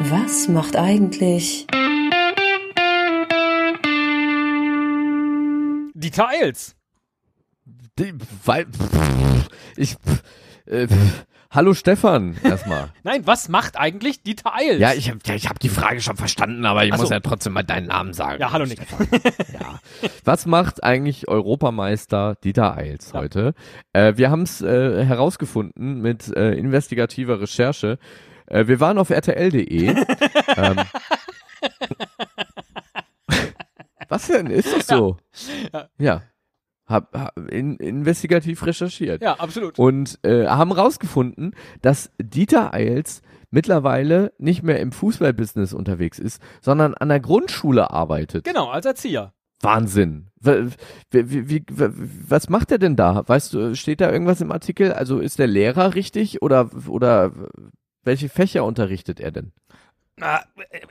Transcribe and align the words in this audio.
Was 0.00 0.46
macht 0.48 0.76
eigentlich 0.76 1.66
Dieter 5.94 6.28
Eils? 6.28 6.76
Die, 7.98 8.14
weil, 8.44 8.66
ich, 9.76 9.96
äh, 10.66 10.86
hallo 11.50 11.74
Stefan, 11.74 12.36
erstmal. 12.44 12.90
Nein, 13.02 13.26
was 13.26 13.48
macht 13.48 13.76
eigentlich 13.76 14.22
Dieter 14.22 14.54
Eils? 14.54 14.80
ja, 14.80 14.92
ich 14.92 15.10
habe 15.10 15.18
ja, 15.26 15.34
ich 15.34 15.48
hab 15.48 15.58
die 15.58 15.68
Frage 15.68 16.00
schon 16.00 16.16
verstanden, 16.16 16.64
aber 16.64 16.84
ich 16.84 16.92
Ach 16.92 16.98
muss 16.98 17.08
so. 17.08 17.14
ja 17.14 17.20
trotzdem 17.20 17.54
mal 17.54 17.64
deinen 17.64 17.88
Namen 17.88 18.12
sagen. 18.12 18.40
Ja, 18.40 18.52
hallo 18.52 18.66
Nick. 18.66 18.78
Ja. 19.52 19.80
Was 20.24 20.46
macht 20.46 20.84
eigentlich 20.84 21.26
Europameister 21.28 22.36
Dieter 22.44 22.76
Eils 22.76 23.12
Ja. 23.12 23.20
heute? 23.20 23.54
Äh, 23.92 24.12
wir 24.16 24.30
haben 24.30 24.42
es 24.42 24.60
äh, 24.60 25.04
herausgefunden 25.04 26.00
mit 26.00 26.28
äh, 26.36 26.52
investigativer 26.52 27.40
Recherche. 27.40 27.98
Äh, 28.48 28.66
wir 28.66 28.80
waren 28.80 28.98
auf 28.98 29.10
rtl.de. 29.10 29.88
ähm, 30.56 30.76
was 34.08 34.26
denn? 34.26 34.46
Ist 34.48 34.74
das 34.74 34.86
so? 34.86 35.16
Ja. 35.72 35.88
Ja. 35.98 36.22
Hab, 36.86 37.14
hab 37.14 37.38
in, 37.50 37.76
investigativ 37.76 38.64
recherchiert. 38.64 39.20
Ja, 39.20 39.34
absolut. 39.34 39.78
Und 39.78 40.18
äh, 40.22 40.46
haben 40.46 40.72
rausgefunden, 40.72 41.54
dass 41.82 42.10
Dieter 42.18 42.72
Eils 42.72 43.20
mittlerweile 43.50 44.32
nicht 44.38 44.62
mehr 44.62 44.80
im 44.80 44.92
Fußballbusiness 44.92 45.74
unterwegs 45.74 46.18
ist, 46.18 46.40
sondern 46.62 46.94
an 46.94 47.10
der 47.10 47.20
Grundschule 47.20 47.90
arbeitet. 47.90 48.44
Genau, 48.44 48.68
als 48.68 48.86
Erzieher. 48.86 49.34
Wahnsinn. 49.60 50.28
Wie, 50.40 50.70
wie, 51.10 51.48
wie, 51.50 51.64
was 51.68 52.48
macht 52.48 52.70
er 52.70 52.78
denn 52.78 52.96
da? 52.96 53.24
Weißt 53.26 53.52
du, 53.52 53.74
steht 53.74 54.00
da 54.00 54.10
irgendwas 54.10 54.40
im 54.40 54.52
Artikel? 54.52 54.92
Also 54.92 55.18
ist 55.18 55.38
der 55.38 55.48
Lehrer 55.48 55.94
richtig 55.94 56.42
oder, 56.42 56.70
oder 56.86 57.32
welche 58.04 58.28
Fächer 58.28 58.64
unterrichtet 58.64 59.20
er 59.20 59.30
denn? 59.30 59.52
Na, 60.20 60.40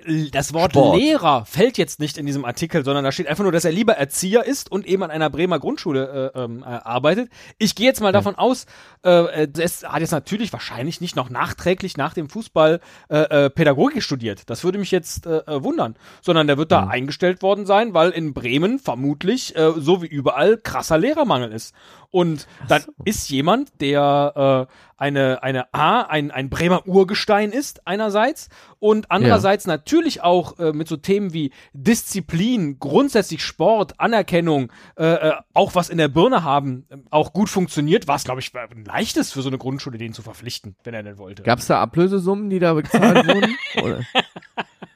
äh, 0.06 0.30
das 0.32 0.54
Wort 0.54 0.72
Sport. 0.72 0.98
Lehrer 0.98 1.44
fällt 1.46 1.78
jetzt 1.78 2.00
nicht 2.00 2.18
in 2.18 2.26
diesem 2.26 2.46
Artikel, 2.46 2.86
sondern 2.86 3.04
da 3.04 3.12
steht 3.12 3.28
einfach 3.28 3.44
nur, 3.44 3.52
dass 3.52 3.66
er 3.66 3.74
lieber 3.74 3.98
Erzieher 3.98 4.46
ist 4.46 4.72
und 4.72 4.88
eben 4.88 5.04
an 5.04 5.12
einer 5.12 5.30
Bremer 5.30 5.60
Grundschule 5.60 6.32
äh, 6.34 6.40
ähm, 6.40 6.64
äh, 6.64 6.68
arbeitet. 6.68 7.30
Ich 7.58 7.76
gehe 7.76 7.88
jetzt 7.88 8.00
mal 8.00 8.14
davon 8.14 8.36
aus, 8.36 8.68
äh, 9.04 9.44
äh, 9.44 9.48
das 9.50 9.84
hat 9.84 10.00
jetzt 10.00 10.12
natürlich 10.12 10.54
wahrscheinlich 10.54 11.02
nicht 11.02 11.18
noch 11.18 11.30
nachträglich 11.30 11.98
nach 11.98 12.14
dem 12.14 12.30
Fußball 12.30 12.80
äh, 13.10 13.18
äh, 13.18 13.50
Pädagogik 13.50 14.02
studiert. 14.02 14.50
Das 14.50 14.64
würde 14.64 14.78
mich 14.78 14.92
jetzt 14.92 15.26
äh, 15.26 15.40
äh, 15.40 15.62
wundern. 15.62 15.98
Sondern 16.22 16.48
der 16.48 16.58
wird 16.58 16.72
da 16.72 16.86
Mhm. 16.86 16.92
eingestellt 16.92 17.42
worden 17.42 17.66
sein, 17.66 17.94
weil 17.94 18.12
in 18.12 18.34
Bremen 18.34 18.80
vermutlich, 18.80 19.58
äh, 19.58 19.74
so 19.76 20.02
wie 20.02 20.08
überall, 20.08 20.56
krasser 20.58 20.98
Lehrermangel 20.98 21.52
ist. 21.52 21.76
Und 22.12 22.48
dann 22.68 22.82
so. 22.82 22.92
ist 23.06 23.30
jemand, 23.30 23.82
der 23.82 24.68
äh, 24.68 24.74
eine, 24.98 25.44
eine 25.44 25.74
A, 25.74 26.02
ein, 26.02 26.32
ein 26.32 26.50
Bremer 26.50 26.88
Urgestein 26.88 27.52
ist, 27.52 27.86
einerseits, 27.86 28.50
und 28.80 29.12
andererseits 29.12 29.68
natürlich 29.68 30.22
auch 30.22 30.58
äh, 30.60 30.72
mit 30.74 30.88
so 30.88 30.98
Themen 30.98 31.34
wie 31.34 31.52
Disziplin, 31.74 32.80
grundsätzlich 32.80 33.44
Sport, 33.44 34.00
Anerkennung, 34.00 34.72
äh, 34.98 35.06
äh, 35.06 35.34
auch 35.54 35.76
was 35.76 35.90
in 35.90 35.98
der 35.98 36.08
Birne 36.08 36.44
haben, 36.44 36.86
äh, 36.90 36.98
auch 37.12 37.34
gut 37.34 37.50
funktioniert, 37.50 38.08
war 38.08 38.16
es, 38.16 38.24
glaube 38.24 38.42
ich, 38.42 38.52
ein 38.56 38.86
leichtes 38.86 39.32
für 39.32 39.42
so 39.42 39.50
eine 39.50 39.58
Grundschule, 39.58 39.98
den 39.98 40.14
zu 40.14 40.22
verpflichten, 40.22 40.76
wenn 40.84 40.94
er 40.94 41.04
denn 41.04 41.18
wollte. 41.18 41.44
Gab 41.44 41.60
es 41.60 41.68
da 41.68 41.82
Ablösesummen, 41.82 42.50
die 42.50 42.60
da 42.60 42.74
bezahlt 42.74 43.28
wurden? 43.28 43.56
Oder? 43.84 44.04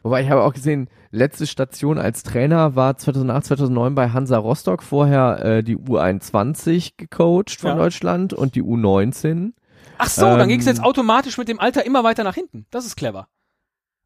Wobei 0.04 0.24
ich 0.24 0.30
habe 0.30 0.44
auch 0.44 0.54
gesehen, 0.54 0.90
letzte 1.12 1.46
Station 1.46 1.98
als 2.00 2.24
Trainer 2.24 2.76
war 2.76 2.98
2008, 2.98 3.46
2009 3.46 3.94
bei 3.96 4.10
Hansa 4.10 4.38
Rostock, 4.38 4.82
vorher 4.84 5.44
äh, 5.46 5.64
die 5.64 5.78
U21 5.78 6.94
gecoacht 6.98 7.52
von 7.60 7.72
Ja. 7.72 7.76
Deutschland 7.76 8.34
und 8.34 8.56
die 8.56 8.64
U19. 8.64 9.52
Ach 9.98 10.10
so, 10.10 10.22
dann 10.24 10.42
Ähm, 10.42 10.48
ging 10.50 10.60
es 10.60 10.66
jetzt 10.66 10.84
automatisch 10.84 11.38
mit 11.38 11.48
dem 11.48 11.60
Alter 11.60 11.86
immer 11.86 12.04
weiter 12.04 12.24
nach 12.24 12.34
hinten. 12.36 12.66
Das 12.72 12.86
ist 12.86 12.96
clever. 12.96 13.28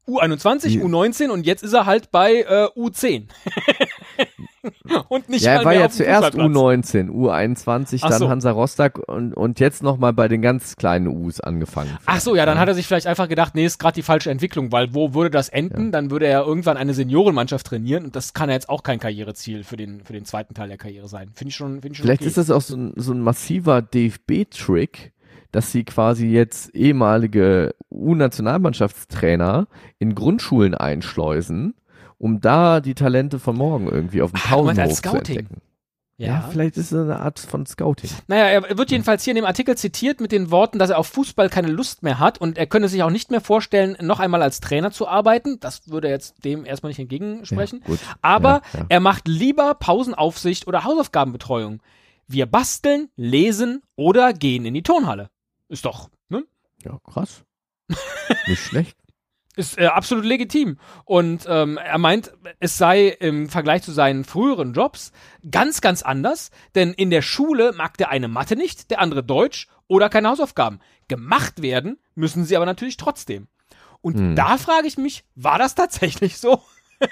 U21, 0.06 0.68
Die- 0.68 0.82
U19 0.82 1.30
und 1.30 1.46
jetzt 1.46 1.62
ist 1.64 1.72
er 1.72 1.86
halt 1.86 2.10
bei 2.12 2.42
äh, 2.42 2.68
U10. 2.76 3.28
und 5.08 5.28
nicht 5.28 5.44
Ja, 5.44 5.54
er 5.54 5.64
war 5.64 5.74
ja 5.74 5.88
zuerst 5.88 6.32
Fußballplatz. 6.32 6.92
U19, 6.92 7.10
U21, 7.10 8.00
Ach 8.02 8.10
dann 8.10 8.18
so. 8.18 8.28
Hansa 8.28 8.50
Rostock 8.50 8.98
und, 9.08 9.34
und 9.34 9.60
jetzt 9.60 9.82
nochmal 9.82 10.12
bei 10.12 10.28
den 10.28 10.42
ganz 10.42 10.76
kleinen 10.76 11.06
U's 11.06 11.40
angefangen. 11.40 11.96
Ach 12.06 12.20
so, 12.20 12.34
ja, 12.36 12.46
dann 12.46 12.58
hat 12.58 12.68
er 12.68 12.74
sich 12.74 12.86
vielleicht 12.86 13.06
einfach 13.06 13.28
gedacht, 13.28 13.54
nee, 13.54 13.64
ist 13.64 13.78
gerade 13.78 13.94
die 13.94 14.02
falsche 14.02 14.30
Entwicklung, 14.30 14.72
weil 14.72 14.94
wo 14.94 15.14
würde 15.14 15.30
das 15.30 15.48
enden? 15.48 15.92
Dann 15.92 16.10
würde 16.10 16.26
er 16.26 16.44
irgendwann 16.44 16.76
eine 16.76 16.94
Seniorenmannschaft 16.94 17.66
trainieren 17.66 18.04
und 18.04 18.16
das 18.16 18.34
kann 18.34 18.48
ja 18.48 18.54
jetzt 18.54 18.68
auch 18.68 18.82
kein 18.82 18.98
Karriereziel 18.98 19.64
für 19.64 19.76
den, 19.76 20.02
für 20.02 20.12
den 20.12 20.24
zweiten 20.24 20.54
Teil 20.54 20.68
der 20.68 20.78
Karriere 20.78 21.08
sein. 21.08 21.30
Finde 21.34 21.50
ich 21.50 21.56
schon, 21.56 21.80
finde 21.80 21.88
ich 21.88 21.96
schon 21.98 22.04
Vielleicht 22.04 22.22
okay. 22.22 22.28
ist 22.28 22.38
das 22.38 22.50
auch 22.50 22.60
so 22.60 22.76
ein, 22.76 22.92
so 22.96 23.12
ein 23.12 23.20
massiver 23.20 23.82
DFB-Trick, 23.82 25.12
dass 25.52 25.72
sie 25.72 25.84
quasi 25.84 26.26
jetzt 26.26 26.74
ehemalige 26.74 27.74
U-Nationalmannschaftstrainer 27.90 29.68
in 29.98 30.14
Grundschulen 30.14 30.74
einschleusen, 30.74 31.74
um 32.18 32.40
da 32.40 32.80
die 32.80 32.94
Talente 32.94 33.38
von 33.38 33.56
morgen 33.56 33.88
irgendwie 33.88 34.22
auf 34.22 34.32
dem 34.32 34.40
Pausenhof 34.40 35.02
zu 35.02 35.16
entdecken. 35.16 35.60
Ja. 36.18 36.48
vielleicht 36.50 36.78
ist 36.78 36.92
es 36.92 36.98
eine 36.98 37.20
Art 37.20 37.38
von 37.38 37.66
Scouting. 37.66 38.08
Naja, 38.26 38.46
er 38.46 38.78
wird 38.78 38.90
jedenfalls 38.90 39.22
hier 39.22 39.32
in 39.32 39.36
dem 39.36 39.44
Artikel 39.44 39.76
zitiert 39.76 40.18
mit 40.22 40.32
den 40.32 40.50
Worten, 40.50 40.78
dass 40.78 40.88
er 40.88 40.98
auf 40.98 41.08
Fußball 41.08 41.50
keine 41.50 41.68
Lust 41.68 42.02
mehr 42.02 42.18
hat 42.18 42.38
und 42.38 42.56
er 42.56 42.66
könne 42.66 42.88
sich 42.88 43.02
auch 43.02 43.10
nicht 43.10 43.30
mehr 43.30 43.42
vorstellen, 43.42 43.98
noch 44.00 44.18
einmal 44.18 44.42
als 44.42 44.60
Trainer 44.60 44.90
zu 44.90 45.06
arbeiten. 45.06 45.60
Das 45.60 45.90
würde 45.90 46.08
jetzt 46.08 46.42
dem 46.42 46.64
erstmal 46.64 46.88
nicht 46.88 47.00
entgegensprechen. 47.00 47.82
Ja. 47.86 47.96
Aber 48.22 48.62
Ja, 48.72 48.80
ja. 48.80 48.86
er 48.88 49.00
macht 49.00 49.28
lieber 49.28 49.74
Pausenaufsicht 49.74 50.66
oder 50.66 50.84
Hausaufgabenbetreuung. 50.84 51.82
Wir 52.26 52.46
basteln, 52.46 53.10
lesen 53.16 53.82
oder 53.94 54.32
gehen 54.32 54.64
in 54.64 54.72
die 54.72 54.82
Turnhalle. 54.82 55.28
Ist 55.68 55.84
doch, 55.84 56.08
ne? 56.30 56.44
Ja, 56.82 56.98
krass. 57.04 57.44
Nicht 58.46 58.62
schlecht. 58.62 58.96
Ist 59.56 59.78
äh, 59.78 59.86
absolut 59.86 60.24
legitim. 60.24 60.78
Und 61.04 61.46
ähm, 61.48 61.78
er 61.78 61.98
meint, 61.98 62.32
es 62.60 62.76
sei 62.78 63.08
im 63.08 63.48
Vergleich 63.48 63.82
zu 63.82 63.90
seinen 63.90 64.24
früheren 64.24 64.74
Jobs 64.74 65.12
ganz, 65.50 65.80
ganz 65.80 66.02
anders, 66.02 66.50
denn 66.74 66.92
in 66.92 67.10
der 67.10 67.22
Schule 67.22 67.72
mag 67.72 67.96
der 67.96 68.10
eine 68.10 68.28
Mathe 68.28 68.54
nicht, 68.54 68.90
der 68.90 69.00
andere 69.00 69.24
Deutsch 69.24 69.66
oder 69.88 70.08
keine 70.10 70.28
Hausaufgaben. 70.28 70.80
Gemacht 71.08 71.62
werden 71.62 71.98
müssen 72.14 72.44
sie 72.44 72.54
aber 72.56 72.66
natürlich 72.66 72.96
trotzdem. 72.98 73.48
Und 74.02 74.18
Hm. 74.18 74.36
da 74.36 74.58
frage 74.58 74.86
ich 74.86 74.98
mich, 74.98 75.24
war 75.34 75.58
das 75.58 75.74
tatsächlich 75.74 76.38
so? 76.38 76.62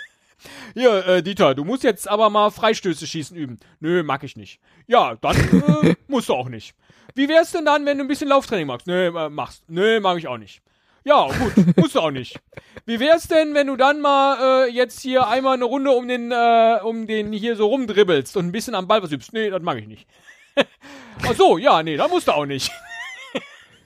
Ja, 0.75 0.99
äh, 1.01 1.23
Dieter, 1.23 1.55
du 1.55 1.65
musst 1.65 1.85
jetzt 1.85 2.07
aber 2.07 2.29
mal 2.29 2.51
Freistöße 2.51 3.07
schießen 3.07 3.35
üben. 3.37 3.59
Nö, 3.81 4.03
mag 4.03 4.25
ich 4.25 4.37
nicht. 4.37 4.61
Ja, 4.87 5.15
dann 5.17 5.37
äh, 5.37 5.95
musst 6.09 6.29
du 6.29 6.35
auch 6.35 6.51
nicht. 6.51 6.75
Wie 7.15 7.29
wär's 7.29 7.53
denn 7.53 7.65
dann, 7.65 7.87
wenn 7.87 7.97
du 7.97 8.05
ein 8.05 8.09
bisschen 8.09 8.29
Lauftraining 8.29 8.67
machst? 8.67 8.87
Nö, 8.87 9.07
äh, 9.07 9.31
machst. 9.31 9.65
Nö, 9.69 10.01
mag 10.01 10.19
ich 10.19 10.29
auch 10.29 10.37
nicht. 10.37 10.61
Ja, 11.07 11.27
gut, 11.27 11.77
musst 11.77 11.95
du 11.95 12.01
auch 12.01 12.11
nicht. 12.11 12.41
Wie 12.87 12.99
wär's 12.99 13.29
denn, 13.29 13.55
wenn 13.55 13.67
du 13.67 13.77
dann 13.77 14.01
mal 14.01 14.67
äh, 14.67 14.71
jetzt 14.71 15.01
hier 15.01 15.29
einmal 15.29 15.55
eine 15.55 15.67
Runde 15.67 15.91
um 15.91 16.09
den, 16.09 16.33
äh, 16.33 16.79
um 16.83 17.07
den 17.07 17.31
hier 17.33 17.57
so 17.57 17.67
rumdribbelst 17.67 18.37
und 18.39 18.47
ein 18.47 18.53
bisschen 18.53 18.75
am 18.75 18.89
Ball 18.89 19.03
was 19.03 19.13
übst? 19.13 19.35
Nee, 19.35 19.51
das 19.51 19.63
mag 19.63 19.79
ich 19.79 19.87
nicht. 19.87 20.07
Ach 21.23 21.35
so, 21.35 21.59
ja, 21.59 21.83
nee, 21.83 21.99
da 21.99 22.09
musst 22.09 22.29
du 22.29 22.33
auch 22.33 22.47
nicht. 22.47 22.71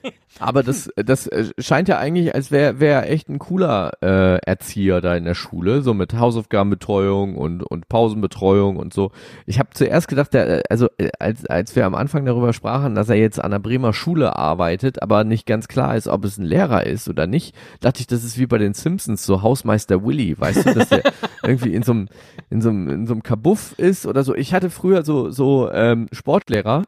Aber 0.39 0.63
das, 0.63 0.89
das 0.95 1.27
äh, 1.27 1.45
scheint 1.57 1.87
ja 1.87 1.97
eigentlich, 1.97 2.33
als 2.33 2.51
wäre 2.51 2.79
wär 2.79 3.03
er 3.03 3.11
echt 3.11 3.29
ein 3.29 3.39
cooler 3.39 3.91
äh, 4.01 4.37
Erzieher 4.45 5.01
da 5.01 5.15
in 5.15 5.25
der 5.25 5.35
Schule, 5.35 5.81
so 5.81 5.93
mit 5.93 6.13
Hausaufgabenbetreuung 6.13 7.35
und, 7.35 7.63
und 7.63 7.89
Pausenbetreuung 7.89 8.77
und 8.77 8.93
so. 8.93 9.11
Ich 9.45 9.59
habe 9.59 9.69
zuerst 9.73 10.07
gedacht, 10.07 10.33
der, 10.33 10.59
äh, 10.59 10.63
also 10.69 10.87
äh, 10.97 11.09
als, 11.19 11.45
als 11.45 11.75
wir 11.75 11.85
am 11.85 11.95
Anfang 11.95 12.25
darüber 12.25 12.53
sprachen, 12.53 12.95
dass 12.95 13.09
er 13.09 13.15
jetzt 13.15 13.43
an 13.43 13.51
der 13.51 13.59
Bremer 13.59 13.93
Schule 13.93 14.35
arbeitet, 14.35 15.01
aber 15.01 15.23
nicht 15.23 15.45
ganz 15.45 15.67
klar 15.67 15.95
ist, 15.95 16.07
ob 16.07 16.23
es 16.23 16.37
ein 16.37 16.45
Lehrer 16.45 16.85
ist 16.85 17.09
oder 17.09 17.27
nicht, 17.27 17.55
dachte 17.81 18.01
ich, 18.01 18.07
das 18.07 18.23
ist 18.23 18.37
wie 18.37 18.47
bei 18.47 18.57
den 18.57 18.73
Simpsons, 18.73 19.25
so 19.25 19.41
Hausmeister 19.41 20.05
Willy, 20.05 20.39
weißt 20.39 20.65
du, 20.65 20.73
dass 20.73 20.89
der 20.89 21.03
irgendwie 21.43 21.73
in 21.73 21.83
so 21.83 21.91
einem 21.91 22.07
in 22.49 22.61
so 22.61 22.69
in 22.69 23.07
so 23.07 23.15
Kabuff 23.17 23.73
ist 23.77 24.05
oder 24.05 24.23
so. 24.23 24.35
Ich 24.35 24.53
hatte 24.53 24.69
früher 24.69 25.03
so 25.03 25.29
so 25.29 25.69
ähm, 25.71 26.07
Sportlehrer, 26.11 26.83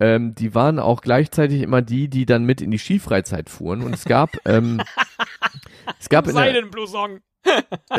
ähm, 0.00 0.34
die 0.34 0.54
waren 0.54 0.78
auch 0.78 1.02
gleichzeitig 1.02 1.62
immer 1.62 1.82
die, 1.82 2.08
die 2.08 2.26
dann 2.26 2.44
mit 2.44 2.60
in 2.62 2.70
die 2.70 2.78
Skifreizeit 2.78 3.50
fuhren. 3.50 3.82
Und 3.82 3.94
es 3.94 4.04
gab, 4.04 4.30
ähm, 4.46 4.80
es 6.00 6.08
gab 6.08 6.26
in 6.26 6.34
der, 6.34 6.44
Seidenblouson. 6.44 7.20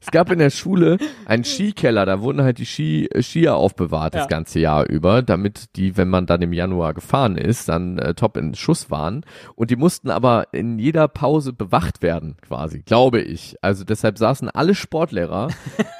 es 0.00 0.10
gab 0.10 0.30
in 0.30 0.38
der 0.38 0.50
Schule 0.50 0.98
einen 1.26 1.44
Skikeller, 1.44 2.06
da 2.06 2.20
wurden 2.20 2.42
halt 2.42 2.58
die 2.58 2.66
Ski, 2.66 3.06
äh, 3.06 3.22
Skier 3.22 3.56
aufbewahrt 3.56 4.14
Ja. 4.14 4.20
das 4.20 4.28
ganze 4.28 4.60
Jahr 4.60 4.86
über, 4.86 5.22
damit 5.22 5.76
die, 5.76 5.96
wenn 5.96 6.08
man 6.08 6.26
dann 6.26 6.42
im 6.42 6.52
Januar 6.52 6.94
gefahren 6.94 7.36
ist, 7.36 7.68
dann 7.68 7.98
äh, 7.98 8.14
top 8.14 8.36
in 8.36 8.54
Schuss 8.54 8.90
waren. 8.90 9.24
Und 9.54 9.70
die 9.70 9.76
mussten 9.76 10.10
aber 10.10 10.48
in 10.52 10.78
jeder 10.78 11.08
Pause 11.08 11.52
bewacht 11.52 12.02
werden, 12.02 12.36
quasi, 12.42 12.80
glaube 12.82 13.20
ich. 13.20 13.56
Also 13.62 13.84
deshalb 13.84 14.18
saßen 14.18 14.48
alle 14.50 14.74
Sportlehrer 14.74 15.48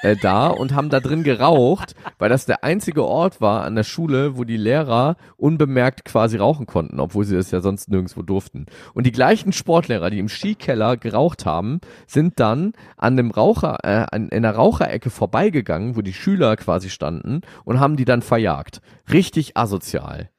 äh, 0.02 0.16
da 0.20 0.48
und 0.48 0.74
haben 0.74 0.90
da 0.90 1.00
drin 1.00 1.22
geraucht, 1.22 1.94
weil 2.18 2.28
das 2.28 2.46
der 2.46 2.62
einzige 2.64 3.04
Ort 3.04 3.40
war 3.40 3.64
an 3.64 3.74
der 3.74 3.84
Schule, 3.84 4.36
wo 4.36 4.44
die 4.44 4.56
Lehrer 4.58 5.16
unbemerkt 5.36 6.04
quasi 6.04 6.36
rauchen 6.36 6.66
konnten, 6.66 7.00
obwohl 7.00 7.24
sie 7.24 7.36
das 7.36 7.50
ja 7.50 7.60
sonst 7.60 7.88
nirgendwo 7.90 8.22
durften. 8.22 8.66
Und 8.92 9.06
die 9.06 9.12
gleichen 9.12 9.52
Sportlehrer, 9.52 10.10
die 10.10 10.18
im 10.18 10.28
Skikeller 10.28 10.96
geraucht 10.96 11.46
haben, 11.46 11.80
sind 12.06 12.33
dann 12.36 12.72
an 12.96 13.16
dem 13.16 13.30
Raucher, 13.30 13.78
äh, 13.84 14.16
in 14.16 14.42
der 14.42 14.54
Raucherecke 14.54 15.10
vorbeigegangen, 15.10 15.96
wo 15.96 16.02
die 16.02 16.12
Schüler 16.12 16.56
quasi 16.56 16.90
standen 16.90 17.42
und 17.64 17.80
haben 17.80 17.96
die 17.96 18.04
dann 18.04 18.22
verjagt. 18.22 18.80
Richtig 19.10 19.56
asozial. 19.56 20.30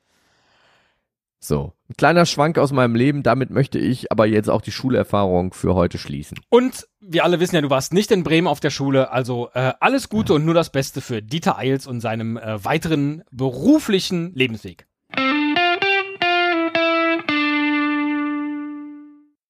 So, 1.39 1.73
ein 1.89 1.95
kleiner 1.95 2.25
Schwank 2.25 2.57
aus 2.57 2.71
meinem 2.71 2.95
Leben, 2.95 3.21
damit 3.21 3.51
möchte 3.51 3.77
ich 3.77 4.11
aber 4.11 4.25
jetzt 4.25 4.49
auch 4.49 4.61
die 4.61 4.71
Schulerfahrung 4.71 5.53
für 5.53 5.75
heute 5.75 5.99
schließen. 5.99 6.39
Und 6.49 6.87
wir 6.99 7.23
alle 7.23 7.39
wissen 7.39 7.53
ja, 7.53 7.61
du 7.61 7.69
warst 7.69 7.93
nicht 7.93 8.09
in 8.09 8.23
Bremen 8.23 8.47
auf 8.47 8.59
der 8.59 8.71
Schule, 8.71 9.11
also 9.11 9.49
äh, 9.53 9.73
alles 9.79 10.09
Gute 10.09 10.33
und 10.33 10.43
nur 10.43 10.55
das 10.55 10.71
Beste 10.71 11.01
für 11.01 11.21
Dieter 11.21 11.59
Eils 11.59 11.85
und 11.85 12.01
seinem 12.01 12.37
äh, 12.37 12.65
weiteren 12.65 13.23
beruflichen 13.29 14.33
Lebensweg. 14.33 14.87